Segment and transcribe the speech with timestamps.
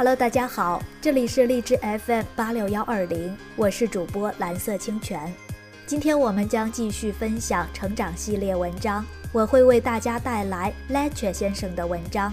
[0.00, 5.30] Hello，大家好，这里是荔枝 FM 八六幺二零，我是主播蓝色清泉。
[5.84, 12.32] 今天我们将继续分享成长系列文章，我会为大家带来 Lecture 先生的文章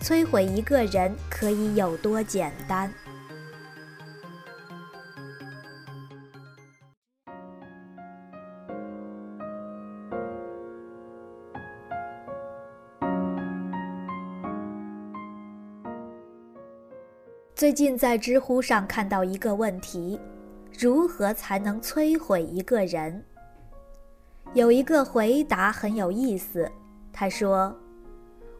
[0.06, 2.88] 《摧毁一个人可以有多简单》。
[17.62, 20.18] 最近在知乎上看到一个问题：
[20.76, 23.24] 如何才能摧毁一个人？
[24.52, 26.68] 有一个回答很有意思，
[27.12, 27.72] 他说：“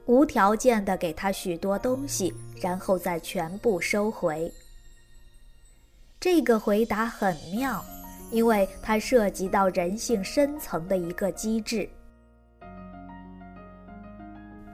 [0.07, 4.49] 无条件的给他许多东西，然后再全部收回。”
[6.21, 7.85] 这个回答很妙，
[8.31, 11.91] 因为它涉及到人性深层的一个机制。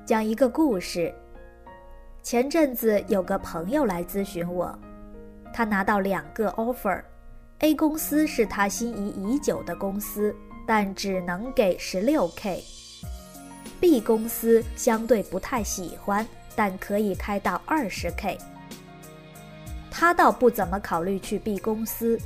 [0.05, 1.15] 讲一个故事。
[2.23, 4.79] 前阵子有个朋友来咨询我，
[5.51, 10.35] 他拿到两个 offer，A 公司是他心仪已久的公司，
[10.67, 18.37] 但只能给十六 K；B 公司相对不太喜欢，但可以开到二十 K。
[19.91, 22.19] 他倒不怎么考虑去 B 公司，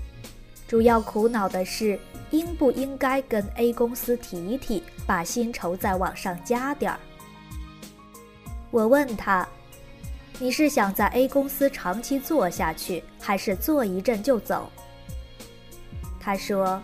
[0.67, 1.97] 主要苦恼的是
[2.31, 6.99] 应不应该跟 A 公司提一提，把薪酬再往上加点儿。
[8.73, 9.47] 我问他。
[10.39, 14.69] 你是想在 A 公司长期做下去，还是做一阵就走？
[16.19, 16.83] 他说：“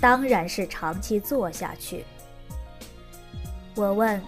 [0.00, 2.04] 当然是长期做下去。”
[3.74, 4.20] 我问：“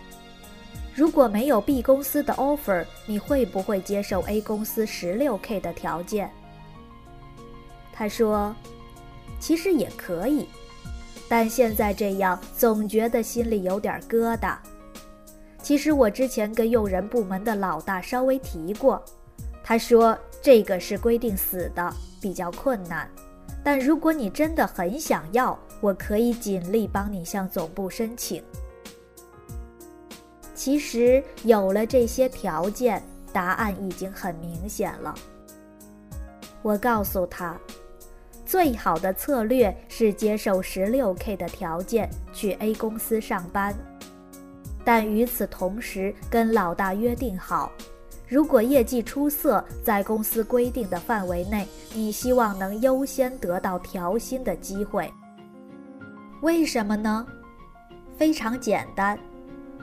[0.95, 6.31] 如果没有 B 公司的 offer，你会不会接受 A 公司十六 K 的条件？”
[7.93, 8.55] 他说
[9.39, 10.49] ：“其实也可以，
[11.29, 14.57] 但现在这样总觉得心里有点疙瘩。”
[15.71, 19.01] 其实我之前跟用人部门的老大稍微提过，
[19.63, 23.09] 他说这个是规定死的，比较困难。
[23.63, 28.43] 但如果你真的很想要，我可以尽力帮你向总部申请。
[30.57, 33.01] 其实有了这些条件，
[33.33, 35.15] 答案已经很明显了。
[36.63, 37.57] 我告诉他，
[38.45, 43.73] 最好的策略是接受十六 K 的条件去 A 公司上班。
[44.85, 47.71] 但与此同时，跟老大约定好，
[48.27, 55.13] 如果业绩出色，在公司规定的范围内，你希望能优先得到调薪的机会。
[56.43, 57.27] 为什么呢？
[58.17, 59.19] 非常简单，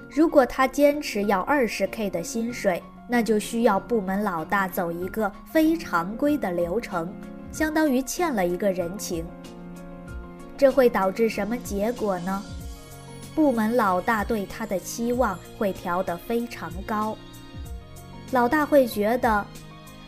[0.09, 7.13] 如果他坚持要二十 K 的薪水，那就需要部门老大走一个非常规的流程，
[7.51, 9.25] 相当于欠了一个人情。
[10.57, 12.43] 这会导致什么结果呢？
[13.37, 17.15] 部门老大对他的期望会调得非常高，
[18.31, 19.45] 老大会觉得，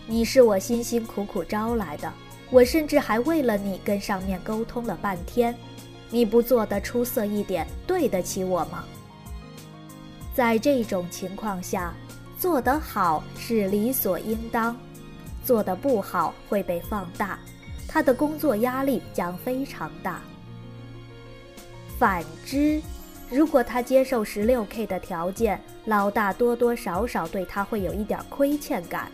[0.07, 2.12] 你是我辛辛苦苦招来的，
[2.50, 5.56] 我甚至还为了你跟上面沟通了半天，
[6.09, 8.84] 你不做得出色一点，对得起我吗？
[10.34, 11.94] 在这种情况下，
[12.40, 14.75] 做得好是理所应当，
[15.46, 17.38] 做得不好会被放大，
[17.88, 20.19] 他的工作压力将非常大。
[22.00, 22.81] 反之。
[23.29, 29.12] 如果他接受十六 K 的条件，老大多多少少对他会有一点亏欠感。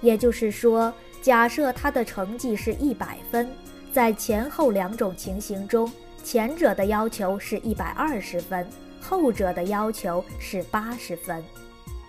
[0.00, 3.48] 也就是说，假设他的成绩是一百分，
[3.92, 5.90] 在前后两种情形中，
[6.24, 8.68] 前者的要求是一百二十分，
[9.00, 11.42] 后者的要求是八十分，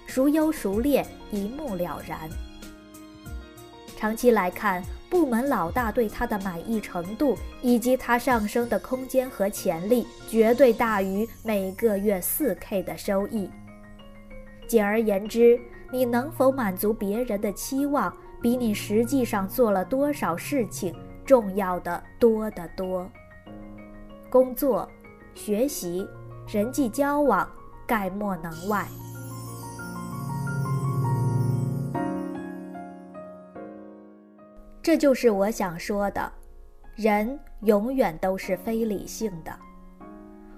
[0.07, 2.29] 孰优孰劣一目了然。
[3.95, 4.83] 长期来看。
[5.09, 13.49] 部门老大对他的满意程度以及他上升的空间和潜力，绝对大于每个月四 K 的收益。
[14.67, 15.59] 简而言之，
[15.91, 20.93] 你能否满足别人的期望，比你实际上做了多少事情
[21.25, 23.09] 重要的多得多。
[24.29, 24.89] 工作、
[25.33, 26.05] 学习、
[26.47, 27.49] 人际交往，
[27.85, 28.85] 概莫能外。
[34.87, 36.31] 这就是我想说的，
[36.95, 39.53] 人永远都是非理性的。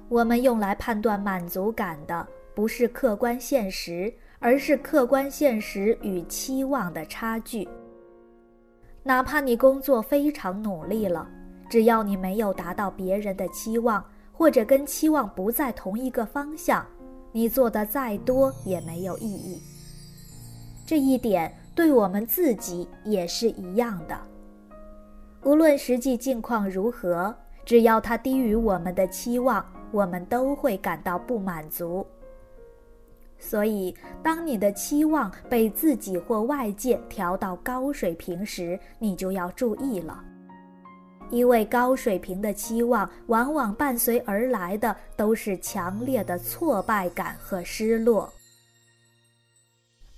[0.08, 7.68] 我们用来判断满足感的，不是客观现实，而是客观现实与期望的差距。
[9.02, 11.28] 哪怕你工作非常努力了，
[11.68, 16.86] 只要你没有达到别人的期望，或者跟期望不在同一个方向，
[17.32, 19.60] 你做的再多也没有意义。
[20.86, 21.52] 这一点。
[21.80, 24.20] 对我们自己也是一样的。
[25.44, 27.34] 无论实际境况如何，
[27.64, 32.06] 只要它低于我们的期望，我们都会感到不满足。
[33.38, 40.22] 所以，当你的期望被自己或外界调到高水平时，你就要注意了，
[41.30, 48.30] 因为高水平的期望往往伴随而来的都是强烈的挫败感和失落。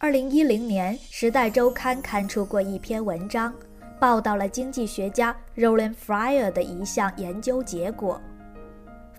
[0.02, 3.54] 二零一零年，《时代周刊》刊出过一篇文章，
[4.00, 8.20] 报道了经济学家 Roland Fryer 的一项研究结果。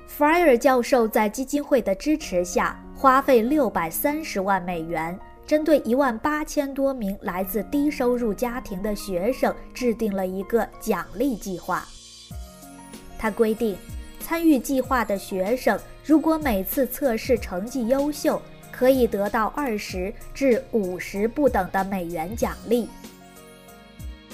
[0.08, 11.86] Fryer 教授在基金会的支持下，花费六百三十万美元，针对一万八千多名来自低收入家庭的学生制定了一个奖励计划。
[13.16, 13.76] 他规定，
[14.18, 18.42] 参与计划的学生如果每次测试成绩优秀，
[18.82, 22.88] 可以得到二十至五十不等的美元奖励。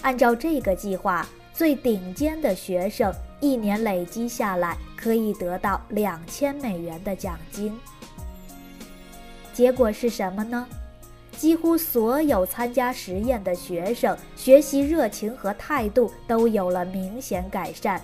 [0.00, 3.12] 按照这个计划，最顶尖的学生。
[3.40, 7.78] 一年累积下来可以得到两千美元的奖金。
[9.52, 10.66] 结果是什么呢？
[11.36, 18.00] 几乎所有参加实验的学生学习热情和态度都有了明显改善，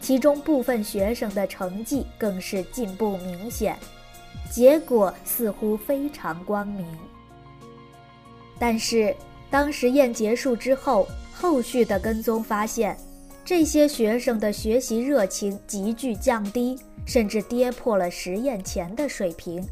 [0.00, 3.78] 其中部分学生的成绩更是进步明显，
[4.50, 6.86] 结果似乎非常光明。
[8.58, 9.14] 但是，
[9.50, 12.96] 当实验结束之后，后续的跟踪发现。
[13.42, 19.66] 这些学生的学习热情急剧降低，甚至跌破了实验前的水平，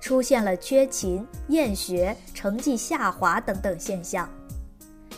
[0.00, 4.28] 出现了缺勤、厌学、成绩下滑等等现象。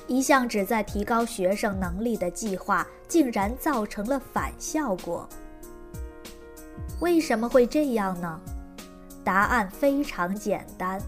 [0.07, 5.27] 一项旨在提高学生能力的计划，竟然造成了反效果。
[7.01, 8.41] 为什么会这样呢？
[9.25, 11.01] 答案非常简单，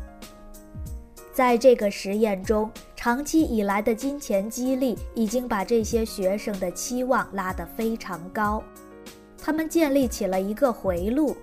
[1.33, 2.71] 在这个实验中。
[2.99, 8.61] 长期以来的金钱激励已经把这些学生的期望拉得非常高，
[9.41, 11.37] 他们建立起了一个回路：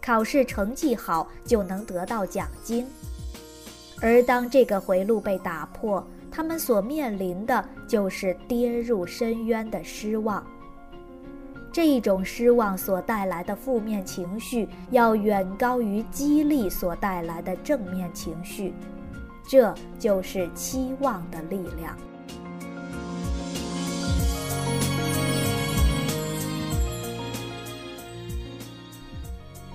[0.00, 2.86] 考试成绩好就能得到奖金。
[4.00, 10.46] 而当这个回路被打破，他们所面临的就是跌入深渊的失望。
[11.72, 18.74] 这种失望所带来的负面情绪，要远高于激励所带来的正面情绪。
[19.48, 21.96] 这就是期望的力量。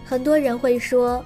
[0.05, 1.25] 很多人会说：“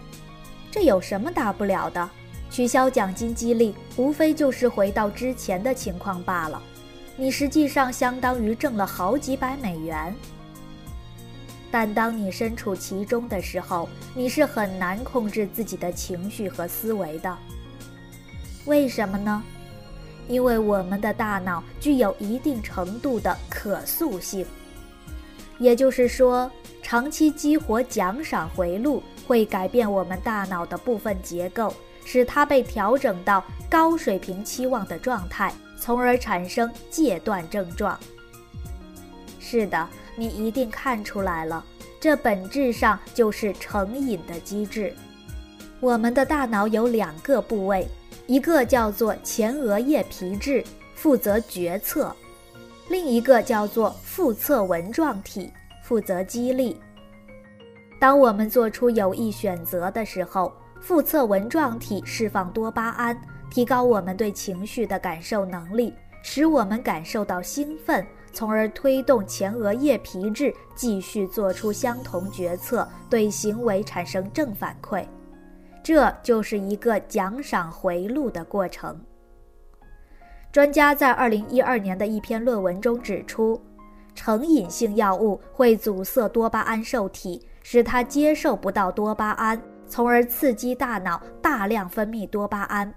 [0.72, 2.10] 这有什么大不了的？
[2.50, 6.62] 取消奖金激励，无非就是回到之前的情况罢了。
[7.18, 10.16] 你实际上相当于挣了好几百美元。”
[11.72, 17.38] 但当你身处其中的时候，你是很难控制自己的情绪和思维的。
[18.66, 19.42] 为什么呢？
[20.28, 24.46] 因为我们的大脑具有一定程度的可塑性，
[25.58, 26.50] 也就是说，
[26.84, 31.74] 长期激活奖赏回路会改变我们大脑的部分结构，
[32.06, 38.00] 使它被调整到高水平期望的状态，从而产生戒断症状。
[39.40, 39.90] 是的，
[40.22, 41.66] 你一定看出来了，
[42.00, 44.94] 这本质上就是成瘾的机制。
[45.80, 47.88] 我们的大脑有两个部位。
[48.28, 50.64] 一个叫做前额叶皮质，
[50.94, 52.14] 负责决策；
[52.88, 55.52] 另一个叫做腹侧纹状体，
[55.84, 56.80] 负责激励。
[58.00, 75.06] 当我们做出有益选择的时候，腹侧纹状体释放多巴胺，提高我们对情绪的感受能力，使我们感受到兴奋，从而推动前额叶皮质继续做出相同决策，对行为产生正反馈。
[75.84, 79.00] 这就是一个奖赏回路的过程。
[80.52, 83.60] 专家在二零一二年的一篇论文中指出，
[84.14, 92.94] 成瘾性药物会阻塞多巴胺受体，使它接受不到多巴胺，从而刺激大脑大量分泌多巴胺。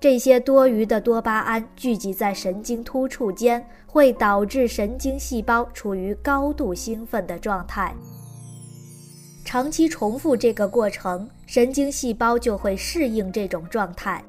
[0.00, 7.94] 这些多余的多巴胺聚集在神经突触间，会导致神经细胞处于高度兴奋的状态。
[9.44, 14.24] 长期重复这个过程，神经细胞就会适应这种状态。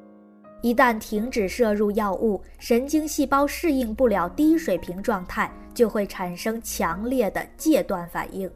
[0.60, 8.50] 一旦停止摄入药物，神经细胞适应不了低水平状态，就会产生强烈的戒断反应。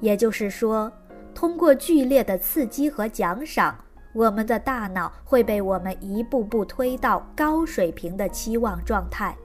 [0.00, 0.92] 也就是说，
[1.34, 3.76] 通过剧烈的刺激和奖赏，
[4.14, 9.36] 我们的大脑会被我们一步步推到高水平的期望状态。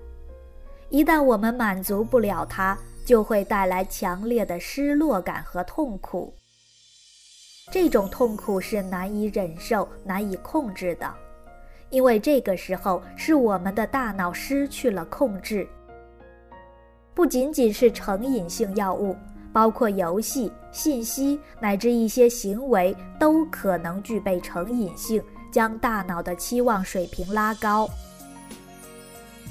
[0.90, 6.34] 一旦我们满足不了它，就会带来强烈的失落感和痛苦。
[7.72, 11.12] 这种痛苦是难以忍受、难以控制的，
[11.90, 15.68] 因为这个时候是我们的大脑失去了控制。
[17.16, 19.16] 不仅仅是成瘾性药物，
[19.52, 27.90] 包括游戏、信息乃至一些行为，都可能具备成瘾性，将大脑的期望水平拉高。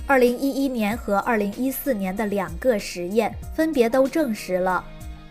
[0.07, 4.83] 二零一一年和二零一四年的两个实验分别都证实了，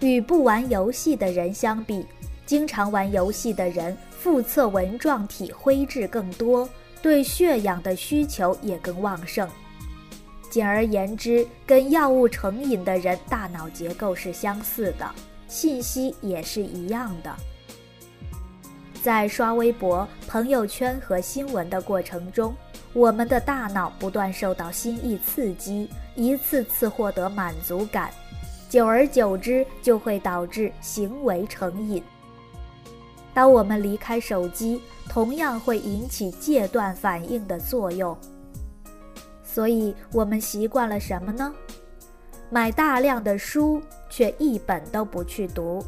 [0.01, 2.05] 与不玩游戏的人相比，
[2.45, 6.69] 经常玩游戏的人腹侧纹状体灰质更多，
[7.01, 9.49] 对血氧的需求也更旺盛。
[10.57, 15.07] 简而言之，跟药物成瘾的人大脑结构是相似的，
[15.47, 17.31] 信息也是一样的。
[19.03, 22.55] 在刷微博、朋友圈和新闻的过程中，
[22.93, 28.09] 我们的大脑不断受到新意刺激，一次次获得满足感，
[28.67, 32.01] 久而久之就会导致行为成瘾。
[33.31, 38.17] 当我们离开手机，同样会引起戒断反应的作用。
[39.49, 41.53] 所以我们习惯了什么呢？
[42.49, 45.81] 买大量的书，却一本都不去读；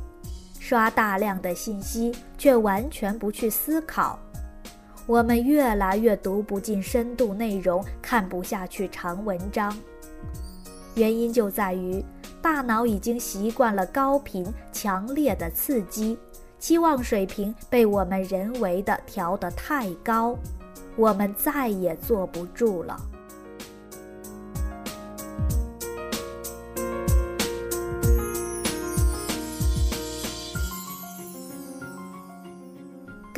[0.59, 4.17] 刷大量的信息，却完全不去思考。
[5.05, 9.75] 我们越来越读不进深度内容，看不下去长文章。
[10.95, 12.03] 原因就在于
[12.41, 16.17] 大脑已经习惯了高频强烈的刺激，
[16.59, 20.37] 期望水平被我们人为的调得太高，
[20.95, 22.99] 我们再也坐不住了。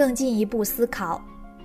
[0.02, 1.24] 更进一步思考，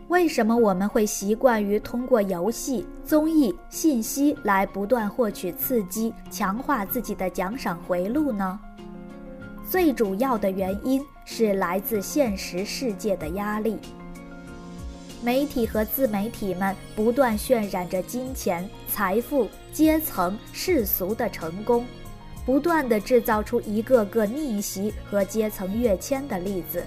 [0.08, 8.60] 为什么我们会习惯于通过游戏、综艺、信息来不断获取刺激，强化自己的奖赏回路呢？
[9.66, 13.78] 最主要的原因是来自现实世界的压力。
[15.22, 21.86] 媒体和自媒体们不断渲染着金钱、财富、阶层、世俗的成功，
[22.44, 26.84] 不断地制造出一个个逆袭和阶层跃迁的例子。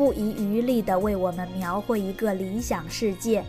[0.00, 3.44] 不遗余力地为我们描绘一个理想世界：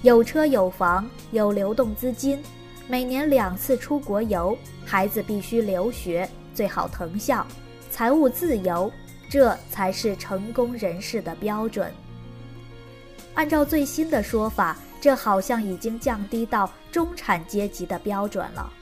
[0.00, 2.42] 有车有房，有流动资金，
[2.88, 4.56] 每年两次出国游，
[4.86, 7.46] 孩子必须留学，最好藤校，
[7.90, 8.90] 财务自由，
[9.28, 11.92] 这才是成功人士的标准。
[13.34, 18.72] 按照最新的说法，这好像已经降低到中产阶级的标准了。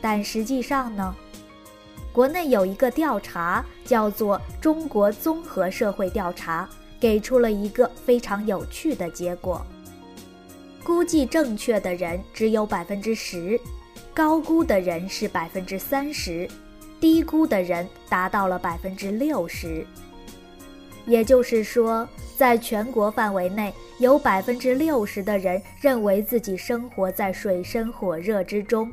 [0.00, 1.14] 但实际上呢？
[2.20, 6.68] 国内有一个调查叫做“中国综合社会调查”，
[7.00, 9.64] 给出了一个非常有趣的结果：
[10.84, 13.58] 估计正确的人只有百分之十，
[14.12, 16.46] 高估的人是百分之三十，
[17.00, 19.82] 低估的人达到了百分之六十。
[21.06, 28.92] 也就是说，在全国范围内，有百分之六十的人认为自己生活在水深火热之中。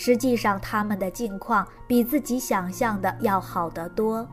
[0.00, 4.24] 实际上，他们的境况比自己想象的要好得多。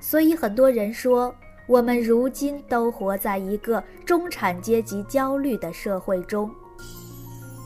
[0.00, 1.32] 所以，很多人说，
[1.68, 6.50] 我们如今都活在一个中产阶级焦虑的社会中。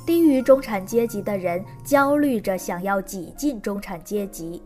[0.05, 4.63] 低于中产阶级的人焦虑着想要挤进中产阶级，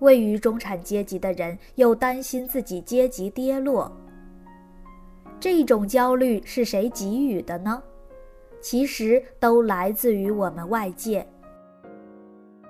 [0.00, 3.90] 位于中产阶级的人又担心自己阶级跌落。
[5.40, 7.82] 这种焦虑是谁给予的呢？
[8.60, 11.26] 其实都来自于我们外界。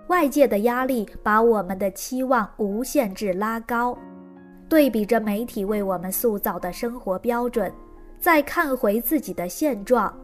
[0.09, 3.97] 外界的压力把我们的期望无限制拉高，
[4.69, 7.73] 对比着媒体为我们塑造的生活标准，
[8.19, 10.15] 再看回自己的现状，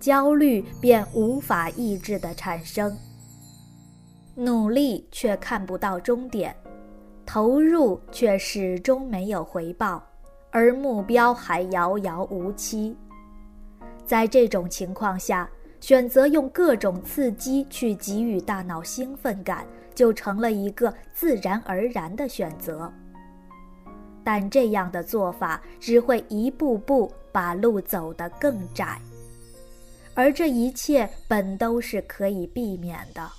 [0.00, 2.96] 焦虑便无法抑制的产生。
[4.34, 6.54] 努力却看不到终点，
[7.24, 10.02] 投入却始终没有回报，
[10.50, 12.96] 而目标还遥遥无期。
[14.08, 15.46] 在这种情况下，
[15.80, 22.90] 选择用各种刺激去给予大脑兴奋感，就成了一个自然而然的选择。
[24.24, 28.98] 但这样的做法只会一步步把路走得更窄，
[30.14, 33.30] 而这一切本都是可以避免的。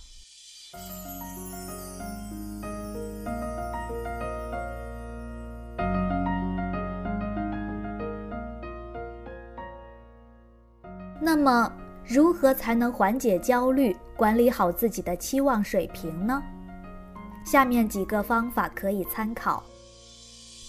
[11.21, 11.71] 那么，
[12.07, 16.41] 如何才能缓解焦虑、管理好自己的期望水平呢？
[17.45, 19.63] 下面几个方法可以参考。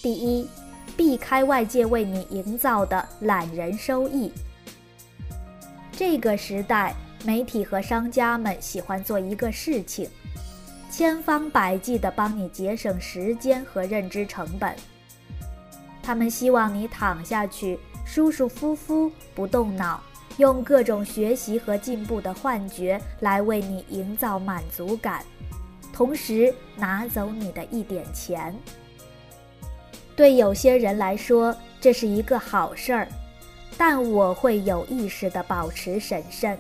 [0.02, 0.48] 第一，
[0.96, 4.32] 避开外界为你营造的懒人收益。
[5.92, 10.08] 这个时代，媒体和商家们喜欢做一个事情，
[10.90, 14.74] 千方百计地帮你节省时间和认知成本。
[16.02, 20.00] 他们希望你躺下去，舒舒服服，不动脑。
[20.40, 25.22] 用各种学习和进步的幻觉来为你营造满足感，
[25.92, 28.56] 同时拿走你的一点钱。
[30.16, 33.06] 对有些人来说，这是一个好事儿，
[33.76, 36.58] 但我会有意识地保持审慎，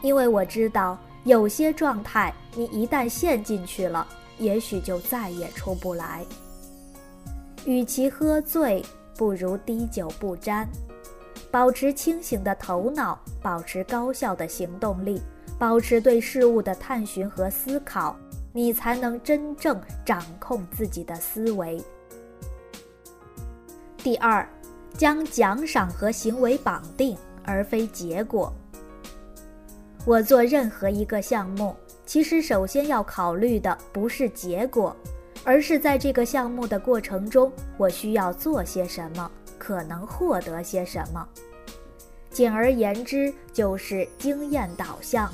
[0.00, 4.06] 因为我知道有些状态你一旦陷进去了，
[4.38, 6.24] 也许就再也出不来。
[7.66, 8.82] 与其喝醉，
[9.14, 10.66] 不如滴酒不沾。
[11.50, 15.22] 保持清醒的头脑，保持高效的行动力，
[15.58, 18.14] 保持对事物的探寻和思考，
[18.52, 21.82] 你才能真正掌控自己的思维。
[23.96, 24.46] 第二，
[24.92, 28.52] 将奖赏和行为绑定，而非结果。
[30.04, 31.74] 我做任何一个项目，
[32.04, 34.94] 其实首先要考虑的不是结果，
[35.44, 39.30] 而是在这个项目的过程中，我需要做些什么。
[39.58, 41.26] 可能获得些什么？
[42.30, 45.30] 简而言之，就是经验导向。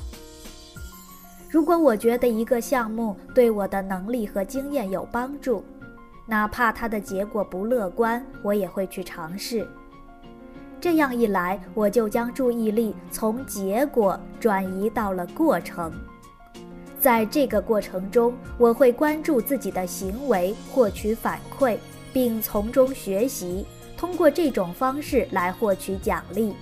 [1.51, 5.65] 如果我觉得一个项目对我的能力和经验有帮助，
[6.27, 9.69] 哪怕它的结果不乐观，我也会去尝试。
[10.81, 15.93] 这样一来，我就将注意力从结果转移到了过程。
[16.99, 21.77] 在这个过程中，我会关注自己的行为，获取反馈，
[22.13, 23.67] 并从中学习。
[24.05, 26.53] 通过这种方式来获取奖励，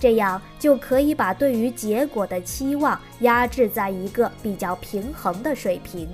[0.00, 6.08] 这样就可以把对于结果的期望压制在一个比较平衡的水平。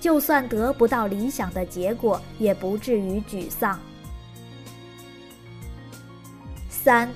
[0.00, 3.80] 就算得不到理想的结果，也不至于沮丧。
[6.70, 7.10] 三，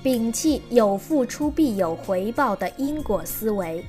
[0.00, 3.84] 摒弃有付出必有回报的因果思维。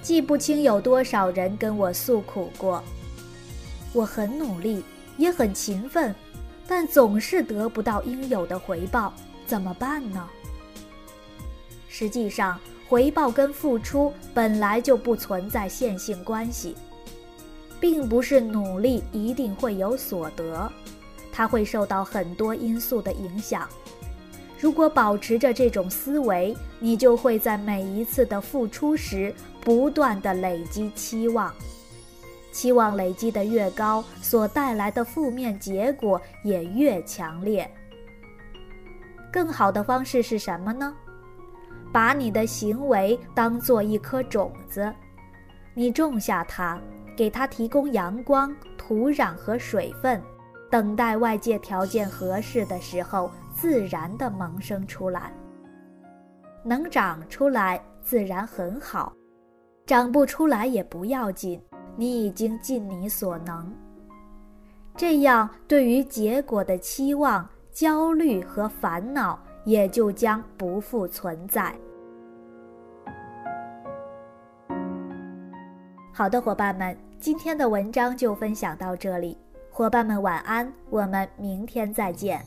[0.00, 2.82] 记不清有多少人跟我诉苦过，
[3.92, 4.82] 我很努力，
[5.18, 6.14] 也很勤奋。
[6.68, 9.12] 但总是得不到应有的回报，
[9.46, 10.28] 怎么办呢？
[11.88, 12.58] 实际上，
[12.88, 16.76] 回报跟付出本来就不存在线性关系，
[17.80, 20.70] 并不是努力一定会有所得，
[21.32, 23.68] 它会受到很多因素的影响。
[24.58, 31.54] 如果保持着这种思维，你就会在每一次的付出时不断的累积期望。
[32.56, 37.70] 期望累积的越高，所带来的负面结果也越强烈。
[39.30, 40.96] 更好的方式是什么呢？
[41.92, 44.90] 把你的行为当做一颗种子，
[45.74, 46.80] 你种下它，
[47.14, 50.18] 给它提供阳光、土壤和水分，
[50.70, 55.30] 等待外界条件合适的时候，自然的萌生出来。
[56.64, 59.12] 能长出来自然很好，
[59.84, 61.62] 长不出来也不要紧。
[61.96, 63.72] 你已经尽你所能，
[64.94, 71.74] 这样对于结果的期望、焦虑和烦恼也就将不复存在。
[76.12, 79.36] 好的，伙伴们，今天的文章就分享到这里，
[79.70, 82.44] 伙伴们晚安，我们明天再见。